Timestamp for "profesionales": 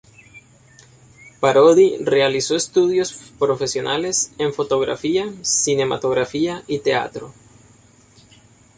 3.37-4.31